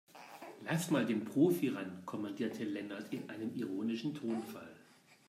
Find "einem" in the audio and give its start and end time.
3.29-3.53